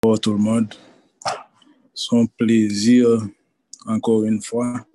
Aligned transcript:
Bonjour 0.00 0.20
tout 0.20 0.32
le 0.32 0.38
monde. 0.38 0.72
Son 1.92 2.24
plaisir, 2.28 3.08
encore 3.84 4.22
une 4.22 4.40
fois, 4.40 4.86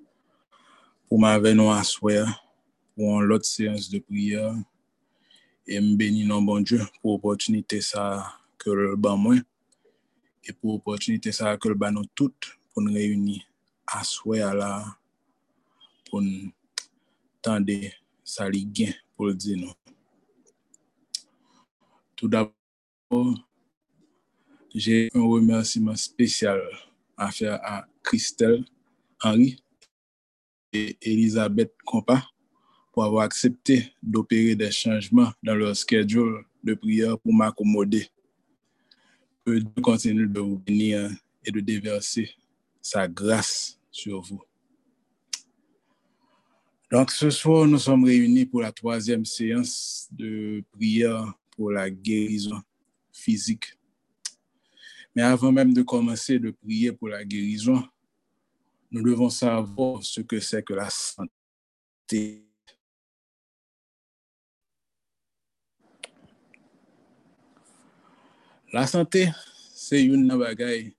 pour 1.09 1.19
m'avoir 1.19 1.53
nous 1.53 1.69
asseoir 1.69 2.41
pour 2.95 3.21
l'autre 3.21 3.43
séance 3.43 3.89
de 3.89 3.99
prière. 3.99 4.55
Et 5.67 5.81
me 5.81 5.97
bénir 5.97 6.27
non 6.27 6.41
bon 6.41 6.61
Dieu 6.61 6.79
pour 7.01 7.15
l'opportunité 7.15 7.81
que 8.57 8.69
le 8.69 8.95
ban 8.95 9.17
moi 9.17 9.35
et 10.45 10.53
pour 10.53 10.75
l'opportunité 10.75 11.31
que 11.31 11.67
le 11.67 11.75
ban 11.75 11.91
nous 11.91 12.05
toutes 12.15 12.57
pour 12.73 12.81
nous 12.81 12.93
réunir 12.93 13.41
asseoir 13.85 14.55
là 14.55 14.85
pour 16.09 16.21
nous 16.21 16.49
tendre 17.41 17.73
ça 18.23 18.49
li 18.49 18.65
gain 18.65 18.93
pour 19.17 19.25
le 19.25 19.33
dire. 19.33 19.75
Tout 22.15 22.29
d'abord, 22.29 22.53
j'ai 24.73 25.09
un 25.13 25.21
remerciement 25.21 25.95
spécial 25.95 26.61
à 27.15 27.31
faire 27.31 27.59
à 27.63 27.85
Christelle 28.01 28.65
Henry 29.21 29.63
et 30.73 30.97
Elisabeth 31.01 31.73
Compa 31.85 32.23
pour 32.91 33.03
avoir 33.03 33.23
accepté 33.23 33.93
d'opérer 34.01 34.55
des 34.55 34.71
changements 34.71 35.31
dans 35.43 35.55
leur 35.55 35.75
schedule 35.75 36.43
de 36.63 36.73
prière 36.73 37.19
pour 37.19 37.33
m'accommoder. 37.33 38.07
Que 39.45 39.59
Dieu 39.59 39.81
continue 39.81 40.27
de 40.27 40.39
vous 40.39 40.57
bénir 40.57 41.11
et 41.45 41.51
de 41.51 41.59
déverser 41.59 42.31
sa 42.81 43.07
grâce 43.07 43.79
sur 43.91 44.21
vous. 44.21 44.41
Donc 46.91 47.11
ce 47.11 47.29
soir, 47.29 47.65
nous 47.65 47.79
sommes 47.79 48.05
réunis 48.05 48.45
pour 48.45 48.61
la 48.61 48.71
troisième 48.71 49.25
séance 49.25 50.07
de 50.11 50.63
prière 50.71 51.33
pour 51.51 51.71
la 51.71 51.89
guérison 51.89 52.61
physique. 53.11 53.77
Mais 55.15 55.21
avant 55.21 55.51
même 55.51 55.73
de 55.73 55.83
commencer 55.83 56.39
de 56.39 56.51
prier 56.51 56.91
pour 56.91 57.09
la 57.09 57.23
guérison, 57.23 57.83
nous 58.89 59.03
devons 59.03 59.29
savoir 59.29 60.03
ce 60.03 60.21
que 60.21 60.39
c'est 60.39 60.63
que 60.63 60.73
la 60.73 60.89
santé. 60.89 62.43
La 68.71 68.87
santé, 68.87 69.29
c'est 69.73 70.03
une 70.03 70.27
bagaille 70.27 70.95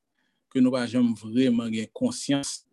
que 0.48 0.60
nous 0.60 0.70
n'avons 0.70 1.12
vraiment 1.14 1.68
conscience 1.92 2.64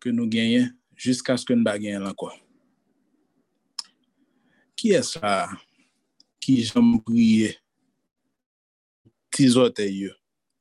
que 0.00 0.08
nous 0.08 0.26
gagnons 0.26 0.70
jusqu'à 0.96 1.36
ce 1.36 1.44
que 1.44 1.52
nous 1.52 1.62
ne 1.62 2.08
encore. 2.08 2.38
Qui 4.74 4.92
est 4.92 5.02
ça 5.02 5.50
qui 6.40 6.62
j'aime 6.62 7.00
prier? 7.02 7.58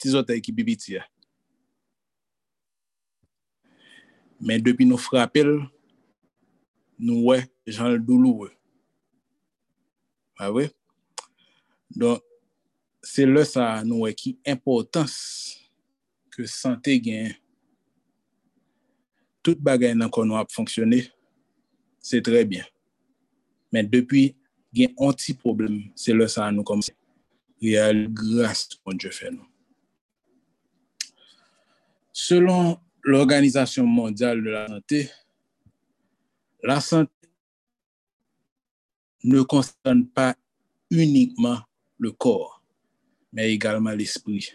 ti 0.03 0.11
zotay 0.11 0.41
ki 0.43 0.51
bibiti 0.51 0.97
ya. 0.97 1.05
Men 4.43 4.59
depi 4.59 4.83
nou 4.83 4.99
frapel, 4.99 5.55
nou 6.99 7.29
we 7.29 7.39
jan 7.71 7.93
l 7.95 8.01
doulou 8.03 8.43
we. 8.43 8.49
A 10.43 10.49
we? 10.51 10.67
Don, 11.95 12.19
se 12.99 13.23
lè 13.29 13.45
sa 13.47 13.69
nou 13.87 14.03
we 14.03 14.11
ki 14.19 14.33
importans 14.51 15.15
ke 16.33 16.43
sante 16.51 16.97
gen. 17.05 17.31
Tout 19.43 19.59
bagay 19.63 19.95
nan 19.95 20.11
kon 20.11 20.27
nou 20.27 20.39
ap 20.39 20.51
fonksyonè, 20.51 20.99
se 22.03 22.19
tre 22.25 22.43
bien. 22.49 22.67
Men 23.71 23.87
depi 23.87 24.33
gen 24.75 24.91
anti-problem, 24.99 25.79
se 25.95 26.11
lè 26.11 26.27
sa 26.27 26.51
nou 26.51 26.67
kom 26.67 26.83
se. 26.83 26.91
Real 27.63 28.09
grâce 28.11 28.75
kon 28.83 28.99
Dje 28.99 29.15
fè 29.15 29.31
nou. 29.31 29.52
Selon 32.15 32.79
l'Organisation 33.01 33.87
mondiale 33.87 34.43
de 34.43 34.49
la 34.51 34.67
santé, 34.67 35.09
la 36.61 36.79
santé 36.79 37.11
ne 39.23 39.41
concerne 39.41 40.07
pas 40.07 40.35
uniquement 40.91 41.59
le 41.97 42.11
corps, 42.11 42.63
mais 43.31 43.51
également 43.51 43.91
l'esprit. 43.91 44.51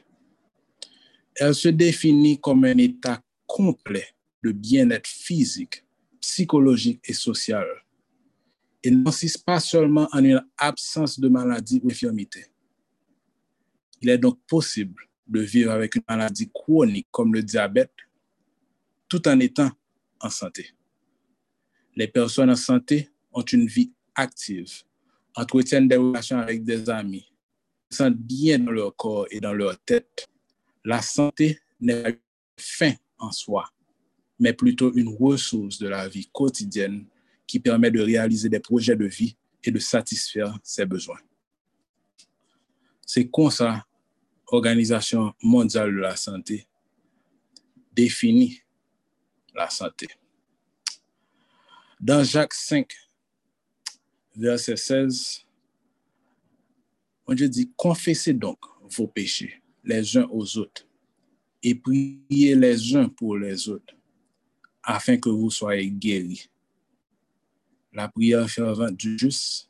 Elle 1.35 1.55
se 1.55 1.69
définit 1.69 2.39
comme 2.39 2.65
un 2.65 2.79
état 2.79 3.21
complet 3.45 4.07
de 4.45 4.53
bien-être 4.53 5.09
physique, 5.09 5.85
psychologique 6.21 7.01
et 7.05 7.13
social. 7.13 7.67
Et 8.85 8.93
n'insiste 8.93 9.45
pas 9.45 9.59
seulement 9.59 10.09
en 10.13 10.23
une 10.23 10.47
absence 10.57 11.19
de 11.19 11.29
maladie 11.29 11.81
ou 11.83 11.91
infirmité. 11.91 12.47
Il 14.01 14.11
est 14.11 14.19
donc 14.19 14.39
possible 14.47 15.08
de 15.29 15.41
vivre 15.41 15.71
avec 15.71 15.95
une 15.95 16.03
maladie 16.09 16.51
chronique 16.53 17.09
comme 17.11 17.35
le 17.35 17.43
diabète 17.43 17.93
tout 19.09 19.27
en 19.29 19.39
étant 19.41 19.71
en 20.21 20.31
santé. 20.31 20.71
Les 21.97 22.09
personnes 22.09 22.51
en 22.51 22.57
santé 22.57 23.11
ont 23.33 23.43
une 23.43 23.67
vie 23.67 23.93
active, 24.15 24.83
entretiennent 25.35 25.89
des 25.89 25.97
relations 25.97 26.39
avec 26.39 26.65
des 26.65 26.89
amis, 26.91 27.33
se 27.91 27.99
sentent 27.99 28.17
bien 28.17 28.59
dans 28.59 28.73
leur 28.73 28.95
corps 28.95 29.27
et 29.31 29.41
dans 29.41 29.53
leur 29.53 29.79
tête. 29.81 30.29
La 30.85 31.03
santé 31.03 31.59
n'est 31.81 32.03
pas 32.03 32.11
une 32.11 32.19
fin 32.57 32.93
en 33.19 33.33
soi, 33.33 33.69
mais 34.39 34.53
plutôt 34.53 34.93
une 34.95 35.09
ressource 35.09 35.79
de 35.79 35.89
la 35.89 36.09
vie 36.09 36.29
quotidienne 36.33 37.07
qui 37.47 37.61
permet 37.61 37.91
de 37.91 38.01
réaliser 38.01 38.49
des 38.49 38.61
projets 38.61 38.97
de 38.97 39.07
vie 39.07 39.37
et 39.65 39.71
de 39.71 39.79
satisfaire 39.79 40.57
ses 40.63 40.85
besoins. 40.87 41.19
C'est 43.07 43.29
comme 43.29 43.51
ça 43.51 43.87
Organisation 44.51 45.35
mondiale 45.43 45.93
de 45.95 46.01
la 46.01 46.17
santé 46.17 46.67
définit 47.93 48.63
la 49.55 49.69
santé. 49.69 50.07
Dans 52.01 52.23
Jacques 52.23 52.55
5, 52.55 52.91
verset 54.37 54.77
16, 54.77 55.45
on 57.27 57.35
dit, 57.35 57.73
confessez 57.77 58.33
donc 58.33 58.59
vos 58.83 59.09
péchés 59.09 59.63
les 59.85 60.17
uns 60.17 60.29
aux 60.31 60.57
autres 60.57 60.87
et 61.63 61.75
priez 61.75 62.55
les 62.55 62.97
uns 62.97 63.09
pour 63.09 63.37
les 63.37 63.69
autres 63.69 63.95
afin 64.83 65.19
que 65.19 65.29
vous 65.29 65.51
soyez 65.51 65.91
guéris. 65.91 66.49
La 67.93 68.09
prière 68.09 68.49
fervente 68.49 68.97
du 68.97 69.19
juste 69.19 69.69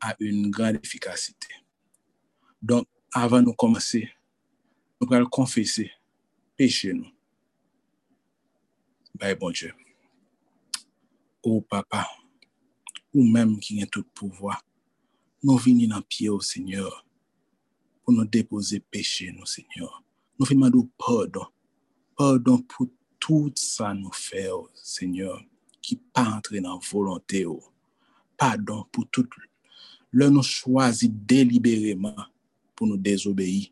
a 0.00 0.14
une 0.20 0.50
grande 0.50 0.78
efficacité. 0.84 1.48
Donc, 2.62 2.86
avant 3.12 3.42
de 3.42 3.50
commencer, 3.50 4.08
nous 5.00 5.12
allons 5.12 5.26
confesser 5.26 5.90
péché 6.56 6.92
nous. 6.92 7.08
Bye, 9.14 9.34
bon 9.34 9.50
Dieu. 9.50 9.72
Oh 11.42 11.60
papa, 11.62 12.06
ou 13.12 13.24
même 13.24 13.58
qui 13.58 13.82
a 13.82 13.86
tout 13.86 14.04
pouvoir, 14.14 14.62
nous 15.42 15.56
venons 15.56 15.88
dans 15.88 16.02
pied 16.02 16.28
au 16.28 16.40
Seigneur 16.40 17.06
pour 18.04 18.14
nous 18.14 18.24
déposer 18.24 18.80
péché, 18.80 19.32
nous, 19.32 19.46
Seigneur. 19.46 20.02
Nous 20.38 20.46
faisons 20.46 20.90
pardon. 20.96 21.46
Pardon 22.16 22.58
pour 22.62 22.88
tout 23.18 23.52
ça 23.54 23.94
nous 23.94 24.12
fait, 24.12 24.50
Seigneur, 24.74 25.42
qui 25.82 25.96
pas 25.96 26.28
entrer 26.28 26.60
dans 26.60 26.74
la 26.74 26.80
volonté. 26.90 27.46
Pardon 28.36 28.86
pour 28.92 29.08
tout 29.08 29.26
le 30.12 30.28
nous 30.28 30.42
choisit 30.42 31.12
délibérément 31.26 32.16
pour 32.80 32.86
nous 32.86 32.96
désobéir 32.96 33.68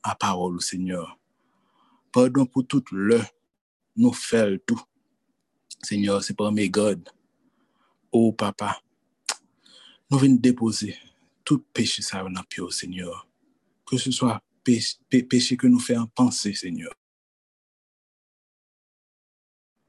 à 0.00 0.14
parole, 0.14 0.62
Seigneur. 0.62 1.18
Pardon 2.12 2.46
pour 2.46 2.64
tout 2.64 2.84
le 2.92 3.20
nous 3.96 4.12
faire 4.12 4.56
tout. 4.64 4.80
Seigneur, 5.82 6.22
c'est 6.22 6.32
pour 6.32 6.52
mes 6.52 6.70
God. 6.70 7.08
Oh, 8.12 8.32
papa, 8.32 8.80
nous 10.08 10.18
venons 10.18 10.36
déposer 10.36 10.94
tout 11.44 11.64
péché 11.72 12.00
ça 12.00 12.22
dans 12.22 12.44
pied, 12.44 12.62
Seigneur. 12.70 13.26
Que 13.84 13.98
ce 13.98 14.12
soit 14.12 14.40
péché, 14.62 14.98
péché 15.28 15.56
que 15.56 15.66
nous 15.66 15.80
faisons 15.80 16.06
penser, 16.06 16.54
Seigneur. 16.54 16.94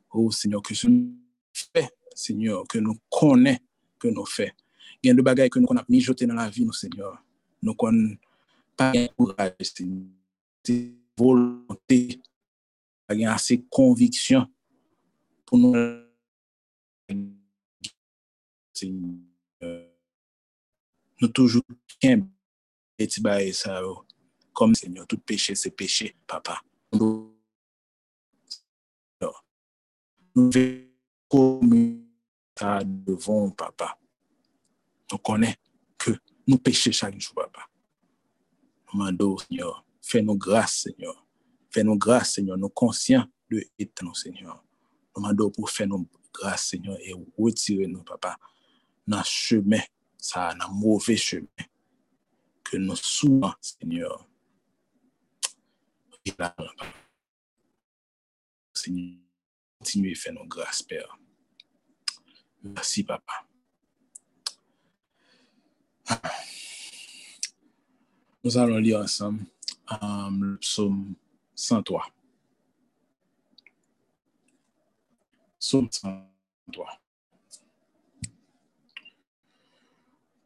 Oh, 0.10 0.32
Seigneur, 0.32 0.64
que 0.64 0.74
ce 0.74 0.88
fait, 1.54 1.96
Seigneur, 2.16 2.64
que 2.68 2.80
nous 2.80 2.98
connaissons, 3.12 3.60
que 4.00 4.08
nous 4.08 4.26
faisons. 4.26 4.54
Il 5.04 5.10
y 5.10 5.12
a 5.12 5.14
des 5.14 5.22
bagailles 5.22 5.52
que 5.52 5.60
nous 5.60 5.68
avons 5.70 5.86
mis 5.88 6.02
jeté 6.02 6.26
dans 6.26 6.34
la 6.34 6.50
vie, 6.50 6.66
nous, 6.66 6.74
Seigneur. 6.74 7.24
Pas 8.76 8.92
un 8.96 9.08
courage, 9.08 9.54
c'est 10.64 10.94
volonté, 11.18 12.22
pas 13.08 13.16
assez 13.32 13.64
conviction 13.70 14.48
pour 15.46 15.58
nous. 15.58 15.74
Nous 21.22 21.28
toujours 21.30 21.64
et 22.98 23.54
ça, 23.54 23.82
comme 24.52 24.76
Seigneur, 24.76 25.08
tout 25.08 25.18
péché, 25.20 25.56
c'est 25.56 25.72
péché, 25.72 26.16
papa. 26.28 26.62
Nous 26.94 27.34
devant 32.84 33.50
papa. 33.52 33.98
Nous 35.12 35.18
connaissons 35.20 35.58
que 35.98 36.12
nous 36.48 36.58
péchons 36.58 36.92
chaque 36.92 37.20
jour, 37.20 37.36
papa 37.36 37.68
Mando, 38.94 39.38
Seigneur, 39.40 39.86
fais-nous 40.02 40.38
grâce, 40.38 40.84
Seigneur. 40.84 41.26
Fais-nous 41.70 41.98
grâce, 41.98 42.34
Seigneur, 42.36 42.58
nous 42.58 42.70
conscients 42.70 43.28
de 43.50 43.64
l'état, 43.80 44.06
Seigneur. 44.14 44.64
Nous 45.16 45.24
demandons 45.24 45.50
pour 45.50 45.70
faire 45.70 45.88
nous 45.88 46.08
grâce, 46.34 46.68
Seigneur, 46.68 46.98
et 47.02 47.14
retirer 47.38 47.88
nous, 47.88 48.04
Papa, 48.04 48.38
dans 49.08 49.18
le 49.18 49.24
chemin, 49.24 49.82
ça, 50.18 50.54
dans 50.54 50.68
le 50.68 50.74
mauvais 50.74 51.18
chemin, 51.18 51.48
que 52.64 52.78
nous 52.78 52.96
souvent, 52.96 53.54
Seigneur, 53.60 54.28
Seigneur, 58.74 59.18
continuez 59.80 60.12
à 60.12 60.16
faire 60.16 60.34
nos 60.34 60.46
grâces, 60.46 60.84
Père. 60.84 61.18
Merci, 62.64 63.04
Papa. 63.04 63.46
Nous 68.46 68.58
allons 68.58 68.78
lire 68.78 69.00
ensemble 69.00 69.46
um, 70.02 70.44
le 70.44 70.58
psaume 70.58 71.16
103. 71.56 72.06
Psaume 75.58 75.88
103. 75.90 77.02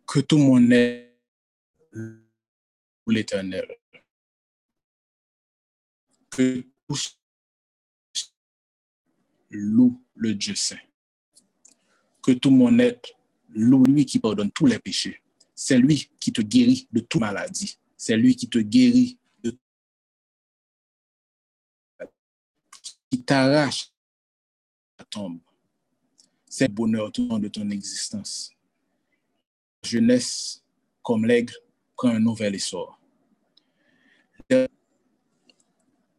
Que 0.05 0.19
tout 0.19 0.37
mon 0.37 0.69
être 0.69 1.07
l'éternel. 3.07 3.67
Que 6.29 6.63
tous 6.87 7.19
loue 9.49 9.99
le 10.13 10.35
Dieu 10.35 10.53
saint. 10.53 10.77
Que 12.21 12.33
tout 12.33 12.51
mon 12.51 12.77
être 12.77 13.09
loue 13.49 13.83
lui 13.85 14.05
qui 14.05 14.19
pardonne 14.19 14.51
tous 14.51 14.67
les 14.67 14.77
péchés. 14.77 15.19
C'est 15.55 15.79
lui 15.79 16.11
qui 16.19 16.31
te 16.31 16.43
guérit 16.43 16.87
de 16.91 16.99
toute 16.99 17.21
maladie. 17.21 17.79
C'est 17.97 18.15
lui 18.15 18.35
qui 18.35 18.47
te 18.47 18.59
guérit 18.59 19.17
de 19.43 19.57
qui 23.09 23.23
t'arrache 23.23 23.91
la 24.99 25.05
tombe. 25.05 25.39
C'est 26.47 26.67
le 26.67 26.73
bonheur 26.73 27.11
de 27.11 27.47
ton 27.47 27.69
existence. 27.69 28.51
Jeunesse, 29.83 30.63
comme 31.01 31.25
l'aigle, 31.25 31.53
prend 31.95 32.09
un 32.09 32.19
nouvel 32.19 32.55
essor. 32.55 32.99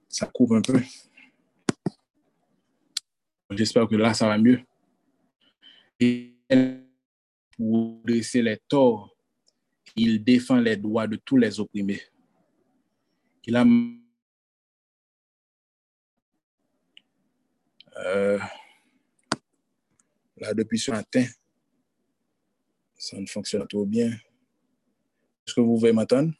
Ça 0.08 0.26
coupe 0.26 0.52
un 0.52 0.62
peu. 0.62 0.80
J'espère 3.50 3.88
que 3.88 3.96
là, 3.96 4.14
ça 4.14 4.26
va 4.26 4.38
mieux. 4.38 4.60
Et 6.00 6.34
pour 7.56 8.00
laisser 8.04 8.42
les 8.42 8.58
torts, 8.68 9.14
il 9.98 10.22
défend 10.22 10.56
les 10.56 10.76
droits 10.76 11.06
de 11.06 11.16
tous 11.16 11.36
les 11.36 11.58
opprimés. 11.60 12.00
Il 13.44 13.56
a 13.56 13.64
euh, 17.96 18.38
là 20.36 20.54
depuis 20.54 20.78
ce 20.78 20.90
matin, 20.90 21.24
ça 22.96 23.18
ne 23.18 23.26
fonctionne 23.26 23.62
pas 23.62 23.66
trop 23.66 23.86
bien. 23.86 24.10
Est-ce 24.10 25.54
que 25.54 25.60
vous 25.60 25.74
pouvez 25.74 25.92
m'entendre? 25.92 26.32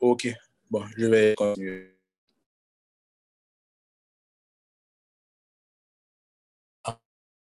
Ok, 0.00 0.28
bon, 0.70 0.84
je 0.96 1.06
vais 1.06 1.34
continuer. 1.36 1.97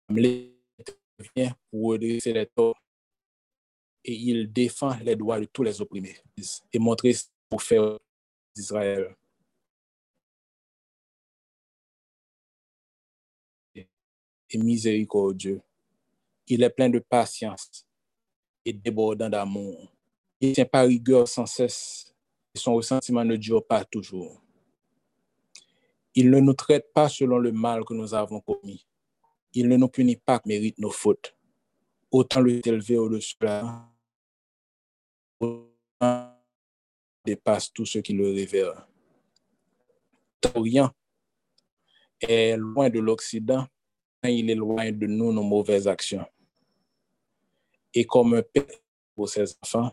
Vient 0.09 1.55
pour 1.69 1.91
redresser 1.91 2.33
les 2.33 2.45
torts 2.45 2.79
et 4.03 4.13
il 4.13 4.51
défend 4.51 4.97
les 5.03 5.15
droits 5.15 5.39
de 5.39 5.45
tous 5.45 5.63
les 5.63 5.81
opprimés 5.81 6.15
et 6.71 6.79
montrer 6.79 7.13
pour 7.49 7.61
faire 7.61 7.99
d'Israël. 8.55 9.15
Et 14.49 14.57
miséricordieux. 14.57 15.61
Il 16.47 16.63
est 16.63 16.69
plein 16.69 16.89
de 16.89 16.99
patience 16.99 17.85
et 18.63 18.71
débordant 18.71 19.29
d'amour. 19.29 19.91
Il 20.39 20.53
tient 20.53 20.65
pas 20.65 20.83
rigueur 20.83 21.27
sans 21.27 21.45
cesse 21.45 22.15
et 22.55 22.57
son 22.57 22.75
ressentiment 22.75 23.25
ne 23.25 23.35
dure 23.35 23.65
pas 23.65 23.83
toujours. 23.83 24.41
Il 26.15 26.29
ne 26.29 26.39
nous 26.39 26.53
traite 26.53 26.93
pas 26.93 27.09
selon 27.09 27.39
le 27.39 27.51
mal 27.51 27.83
que 27.83 27.93
nous 27.93 28.13
avons 28.13 28.39
commis 28.39 28.86
il 29.57 29.67
ne 29.67 29.75
nous 29.75 29.89
punit 29.89 30.17
pas, 30.17 30.39
mérite 30.45 30.77
nos 30.77 30.91
fautes. 30.91 31.35
Autant 32.11 32.41
le 32.41 32.65
élevé 32.65 32.95
au-dessus 32.95 33.35
de 33.41 33.63
dépasse 37.25 37.73
tout 37.73 37.85
ce 37.85 37.97
qui 37.97 38.13
le 38.13 38.31
révère. 38.31 38.87
L'Orient 40.45 40.91
est 42.21 42.55
loin 42.55 42.91
de 42.91 42.99
l'Occident, 42.99 43.65
il 44.23 44.51
est 44.51 44.55
loin 44.55 44.91
de 44.91 45.07
nous 45.07 45.33
nos 45.33 45.43
mauvaises 45.43 45.87
actions. 45.87 46.25
Et 47.93 48.05
comme 48.05 48.35
un 48.35 48.43
père 48.43 48.65
pour 49.15 49.27
ses 49.27 49.57
enfants, 49.63 49.91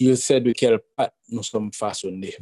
Il 0.00 0.16
sait 0.16 0.40
de 0.40 0.52
quelle 0.52 0.78
pâte 0.78 1.17
nous 1.28 1.42
sommes 1.42 1.72
façonnés. 1.72 2.36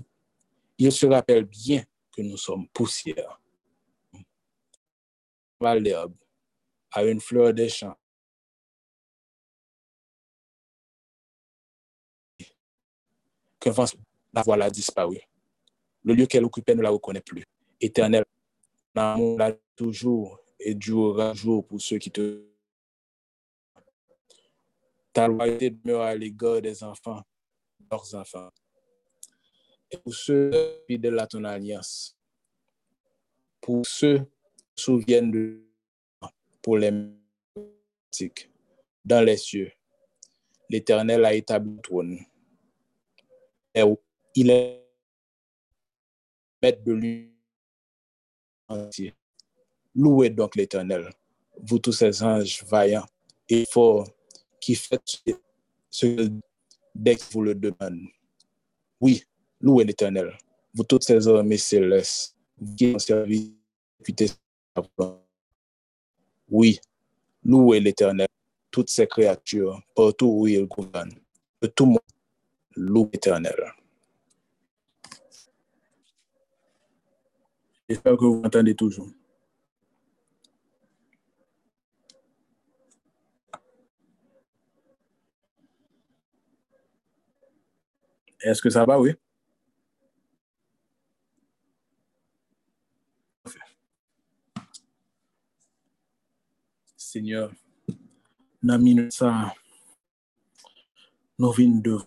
Il 0.79 0.93
se 0.93 1.06
rappelle 1.06 1.44
bien 1.44 1.85
que 2.12 2.23
nous 2.23 2.37
sommes 2.37 2.69
poussière. 2.69 3.41
L'herbe 5.61 6.15
à 6.93 7.05
une 7.05 7.21
fleur 7.21 7.53
des 7.53 7.69
champs. 7.69 7.97
Que 13.61 13.71
la 14.33 14.43
voilà 14.43 14.71
disparu. 14.71 15.19
Le 16.05 16.15
lieu 16.15 16.27
qu'elle 16.27 16.44
occupait 16.44 16.75
ne 16.75 16.83
la 16.83 16.91
reconnaît 16.91 17.21
plus. 17.21 17.44
Éternel, 17.81 18.25
l'amour 18.94 19.38
là 19.38 19.53
toujours 19.75 20.41
et 20.61 20.75
durera 20.75 21.35
jour 21.35 21.67
pour 21.67 21.81
ceux 21.81 21.99
qui 21.99 22.11
te. 22.11 22.47
Ta 25.12 25.27
loyauté 25.27 25.71
demeure 25.71 26.03
à 26.03 26.15
l'égard 26.15 26.62
des 26.62 26.83
enfants 26.85 27.23
leurs 27.91 28.15
enfants. 28.15 28.50
Pour 29.91 30.15
ceux 30.15 30.50
fidèles 30.87 31.19
à 31.19 31.27
ton 31.27 31.44
alliance, 31.44 32.16
pour 33.61 33.87
ceux 33.87 34.19
qui 34.75 34.83
souviennent 34.83 35.31
de 35.31 35.62
pour 36.62 36.78
les 36.78 36.93
dans 39.05 39.21
les 39.25 39.37
cieux, 39.37 39.71
l'Éternel 40.69 41.25
a 41.25 41.35
établi 41.35 41.75
le 41.76 41.83
trône. 41.83 42.19
Et 43.75 43.83
il 44.35 44.50
est 44.50 44.83
maître 46.62 46.83
de 46.83 46.93
lui. 46.93 47.33
Louez 49.95 50.31
donc 50.31 50.57
l'Éternel, 50.57 51.11
vous 51.62 51.78
tous 51.78 51.93
ces 51.93 52.23
anges 52.23 52.64
vaillants 52.64 53.07
et 53.49 53.64
forts 53.71 54.09
qui 54.61 54.75
faites 54.75 55.23
ce 55.90 56.07
que 56.07 57.33
vous 57.33 57.43
le 57.43 57.55
demandez. 57.55 58.12
Oui, 59.00 59.25
louez 59.60 59.84
l'Éternel, 59.84 60.36
vous 60.75 60.84
toutes 60.84 61.04
ces 61.04 61.26
armées 61.28 61.56
célestes, 61.56 62.36
vous 62.58 62.75
qui 62.75 62.94
en 62.94 62.98
service 62.98 63.52
Oui, 66.48 66.78
louez 67.44 67.80
l'Éternel, 67.80 68.28
toutes 68.70 68.90
ces 68.90 69.06
créatures, 69.06 69.80
partout 69.94 70.26
où 70.26 70.46
il 70.46 70.66
gouverne. 70.66 71.12
De 71.62 71.68
tout 71.68 71.86
monde, 71.86 71.98
louez 72.76 73.08
l'Éternel. 73.12 73.72
J'espère 77.88 78.16
que 78.16 78.25
vous 78.25 78.40
m'entendez 78.40 78.75
toujours. 78.75 79.08
Est-ce 88.40 88.62
que 88.62 88.70
ça 88.70 88.84
va, 88.84 89.00
oui? 89.00 89.12
Seigneur, 97.26 97.50
nan 98.62 98.78
minute 98.78 99.11
sa, 99.11 99.50
nou 101.42 101.50
vin 101.50 101.73
devon, 101.83 102.06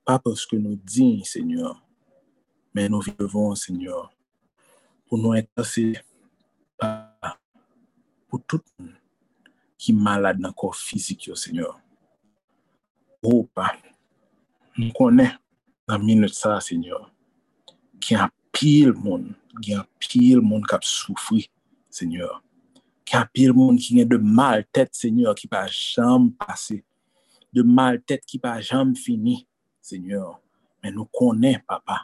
pa 0.00 0.14
poske 0.16 0.56
nou 0.56 0.80
din, 0.80 1.18
Seigneur, 1.28 1.74
men 2.72 2.88
nou 2.88 3.04
vin 3.04 3.12
devon, 3.20 3.52
Seigneur, 3.52 4.06
pou 5.04 5.20
nou 5.20 5.36
enkase 5.36 5.84
pa 6.80 6.88
pou 8.32 8.40
tout 8.48 8.64
ki 9.76 9.92
malade 9.92 10.40
nan 10.40 10.56
kor 10.56 10.72
fizik 10.72 11.28
yo, 11.28 11.36
Seigneur. 11.36 11.76
Ou 13.20 13.44
pa, 13.44 13.74
nou 14.80 14.88
konen 14.96 15.36
nan 15.84 16.00
minute 16.00 16.32
sa, 16.32 16.56
Seigneur, 16.64 17.10
ki 18.00 18.16
an 18.24 18.32
pil 18.56 18.96
moun, 18.96 19.34
ki 19.60 19.76
an 19.76 19.84
pil 20.00 20.40
moun 20.40 20.64
kap 20.64 20.88
soufri, 20.88 21.44
Seigneur. 21.92 22.40
ki 23.06 23.16
apil 23.20 23.54
moun 23.54 23.78
ki 23.78 24.00
gen 24.00 24.08
de 24.10 24.18
mal 24.18 24.64
tèt, 24.74 24.90
Seigneur, 24.96 25.34
ki 25.38 25.48
pa 25.50 25.64
jam 25.70 26.28
pase, 26.40 26.80
de 27.54 27.62
mal 27.62 28.00
tèt 28.02 28.26
ki 28.26 28.40
pa 28.42 28.56
jam 28.58 28.94
fini, 28.98 29.44
Seigneur, 29.84 30.40
men 30.82 30.96
nou 30.96 31.06
konen, 31.14 31.60
Papa, 31.68 32.02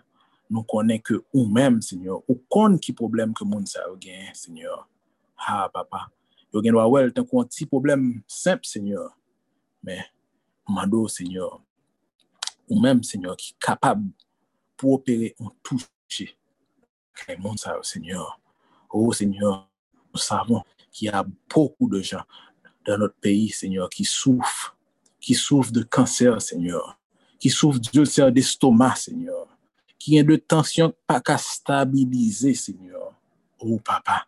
nou 0.52 0.62
konen 0.68 1.02
ke 1.02 1.18
ou 1.34 1.48
men, 1.50 1.80
Seigneur, 1.82 2.22
ou 2.30 2.38
kon 2.52 2.78
ki 2.78 2.94
problem 2.96 3.34
ke 3.34 3.46
moun 3.48 3.66
sa 3.66 3.82
yo 3.88 3.96
gen, 4.00 4.30
Seigneur, 4.38 4.84
ha, 5.42 5.66
Papa, 5.74 6.06
yo 6.54 6.62
gen 6.62 6.78
wawel 6.78 7.10
ten 7.16 7.26
kon 7.26 7.50
ti 7.50 7.66
problem 7.66 8.22
semp, 8.30 8.62
Seigneur, 8.68 9.10
men, 9.82 10.04
mando, 10.70 11.08
Seigneur, 11.10 11.58
ou 12.70 12.78
men, 12.78 13.02
Seigneur, 13.02 13.34
ki 13.40 13.56
kapab 13.62 14.06
pou 14.78 15.00
opere 15.00 15.32
an 15.42 15.50
touche, 15.66 16.30
kè 17.18 17.34
moun 17.42 17.58
sa 17.58 17.74
yo, 17.74 17.82
Seigneur, 17.86 18.38
ou, 18.92 19.10
Seigneur, 19.16 19.64
nou 20.12 20.20
savon, 20.20 20.62
qu'il 20.92 21.06
y 21.06 21.10
a 21.10 21.24
beaucoup 21.52 21.88
de 21.88 22.00
gens 22.00 22.22
dans 22.86 22.98
notre 22.98 23.16
pays, 23.16 23.48
Seigneur, 23.48 23.88
qui 23.88 24.04
souffrent, 24.04 24.76
qui 25.20 25.34
souffrent 25.34 25.72
de 25.72 25.82
cancer, 25.82 26.40
Seigneur, 26.40 26.98
qui 27.38 27.50
souffrent 27.50 27.80
d'ulcère 27.80 28.30
d'estomac, 28.30 28.96
Seigneur, 28.96 29.48
qui 29.98 30.20
ont 30.20 30.24
de 30.24 30.36
tension 30.36 30.92
pas 31.06 31.20
qu'à 31.20 31.38
stabiliser, 31.38 32.54
Seigneur. 32.54 33.14
Oh, 33.60 33.78
papa, 33.78 34.26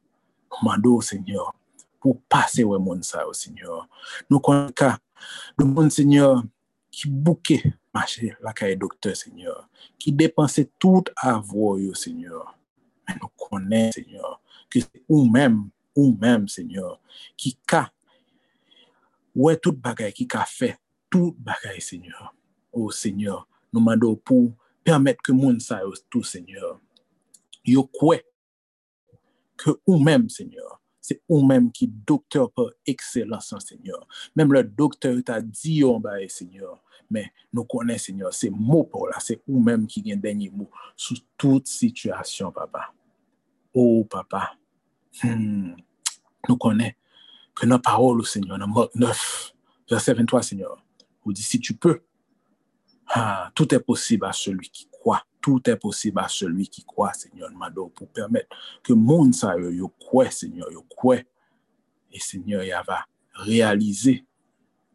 mando, 0.63 1.01
Seigneur, 1.01 1.53
pour 2.01 2.21
passer 2.23 2.65
au 2.65 2.79
monde, 2.79 3.05
ça, 3.05 3.25
Seigneur. 3.33 3.89
Nous 4.31 4.41
connaissons 4.41 4.97
le 5.59 5.65
monde, 5.65 5.91
Seigneur, 5.91 6.43
qui 6.91 7.09
bouquet 7.09 7.75
marcher 7.93 8.37
la 8.41 8.53
caille 8.53 8.77
docteur, 8.77 9.17
Seigneur, 9.17 9.69
qui 9.99 10.13
dépensait 10.13 10.71
tout 10.79 11.05
avoir, 11.17 11.79
Seigneur. 11.95 12.57
Mais 13.09 13.17
nous 13.21 13.29
connaissons, 13.37 13.93
Seigneur, 13.93 14.41
que 14.71 14.81
c'est 14.81 15.05
ou 15.97 16.13
mèm, 16.21 16.49
Seigneur, 16.51 16.99
ki 17.41 17.55
ka, 17.69 17.87
wè 19.35 19.57
tout 19.63 19.77
bagay 19.83 20.13
ki 20.15 20.27
ka 20.31 20.45
fè, 20.49 20.75
tout 21.11 21.35
bagay, 21.39 21.81
Seigneur. 21.81 22.35
O, 22.75 22.87
oh, 22.87 22.91
Seigneur, 22.91 23.45
nou 23.73 23.83
mando 23.85 24.13
pou 24.27 24.53
permèt 24.87 25.21
ke 25.23 25.35
moun 25.35 25.61
sa 25.63 25.81
yo 25.85 25.95
tout, 26.11 26.27
Seigneur. 26.27 26.79
Yo 27.67 27.87
kwe, 27.95 28.21
ke 29.61 29.77
ou 29.87 30.01
mèm, 30.03 30.27
Seigneur, 30.33 30.81
se 31.05 31.19
ou 31.29 31.45
mèm 31.47 31.69
ki 31.75 31.89
doktor 32.09 32.49
pa 32.57 32.67
ekselansan, 32.89 33.63
Seigneur. 33.63 34.03
Mèm 34.37 34.53
le 34.57 34.65
doktor 34.65 35.21
ta 35.27 35.39
di 35.45 35.81
yon 35.83 36.03
baye, 36.03 36.31
Seigneur. 36.33 36.81
Men 37.13 37.29
nou 37.53 37.69
konen, 37.69 38.01
Seigneur, 38.01 38.33
se 38.35 38.51
mou 38.51 38.89
pou 38.89 39.07
la, 39.11 39.21
se 39.23 39.37
ou 39.45 39.63
mèm 39.63 39.85
ki 39.91 40.03
gen 40.09 40.23
denye 40.23 40.51
mou 40.51 40.67
sou 40.97 41.21
tout 41.41 41.69
situasyon, 41.69 42.55
Papa. 42.57 42.89
O, 43.75 44.01
oh, 44.01 44.05
Papa, 44.09 44.55
Hmm. 45.23 45.75
Nous 46.49 46.57
connaissons 46.57 46.95
que 47.55 47.67
nos 47.67 47.79
paroles, 47.79 48.27
Seigneur, 48.27 48.59
dans 48.59 48.67
Marc 48.67 48.95
9, 48.95 49.53
verset 49.89 50.15
23, 50.15 50.43
Seigneur, 50.43 50.77
vous 51.25 51.33
dit, 51.33 51.43
si 51.43 51.61
tu 51.61 51.75
peux, 51.75 52.03
ah, 53.09 53.51
tout 53.55 53.73
est 53.75 53.81
possible 53.81 54.27
à 54.27 54.33
celui 54.33 54.69
qui 54.69 54.89
croit. 54.91 55.23
Tout 55.41 55.61
est 55.69 55.77
possible 55.77 56.19
à 56.21 56.29
celui 56.29 56.69
qui 56.69 56.85
croit, 56.85 57.13
Seigneur, 57.13 57.51
Mado, 57.53 57.89
pour 57.95 58.09
permettre 58.09 58.49
que 58.83 58.93
le 58.93 58.99
monde, 58.99 59.35
ça, 59.35 59.57
yo, 59.59 59.89
croit, 60.01 60.31
Seigneur, 60.31 60.71
yo 60.73 60.83
croit. 60.83 61.23
Et 62.13 62.19
Seigneur, 62.19 62.63
il 62.63 62.75
va 62.87 63.05
réaliser, 63.35 64.25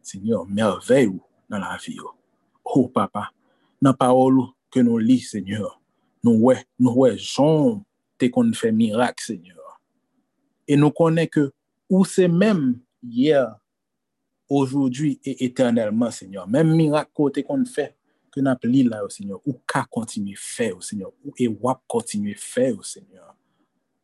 Seigneur, 0.02 0.46
merveille 0.46 1.10
dans 1.48 1.58
la 1.58 1.76
vie. 1.76 1.98
Oh, 2.64 2.88
papa, 2.88 3.30
dans 3.80 3.90
la 3.90 3.96
parole 3.96 4.40
que 4.70 4.80
nous 4.80 4.98
lisons, 4.98 5.30
Seigneur, 5.30 5.80
nous 6.22 6.32
ouais, 6.32 6.64
nous 6.78 6.92
ouais, 6.92 7.16
Jean, 7.16 7.84
t'es 8.18 8.30
qu'on 8.30 8.52
fait 8.52 8.72
miracle, 8.72 9.22
Seigneur. 9.22 9.59
E 10.70 10.76
nou 10.78 10.94
konen 10.94 11.26
ke 11.26 11.48
ou 11.90 12.06
se 12.06 12.28
menm 12.30 12.76
yer, 13.02 13.48
ojoudwi 14.50 15.16
e 15.26 15.34
eternelman, 15.46 16.12
Senyor. 16.14 16.46
Menm 16.50 16.76
mirak 16.78 17.10
kote 17.16 17.42
kon 17.46 17.64
fè, 17.66 17.88
ke 18.30 18.42
nap 18.42 18.62
li 18.66 18.84
la 18.86 19.00
yo, 19.02 19.10
Senyor. 19.10 19.40
Ou 19.46 19.58
ka 19.68 19.82
kontinu 19.90 20.36
fè 20.38 20.70
yo, 20.70 20.78
oh 20.78 20.86
Senyor. 20.86 21.12
Ou 21.26 21.34
e 21.38 21.48
wap 21.62 21.82
kontinu 21.90 22.34
fè 22.38 22.70
yo, 22.70 22.84
Senyor. 22.86 23.32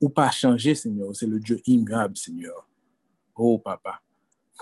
Ou 0.02 0.10
pa 0.14 0.28
chanje, 0.34 0.74
Senyor. 0.82 1.10
Ou 1.10 1.18
se 1.18 1.28
le 1.30 1.38
Diyo 1.42 1.58
imyab, 1.70 2.18
Senyor. 2.18 2.64
Oh, 3.36 3.58
papa. 3.62 3.98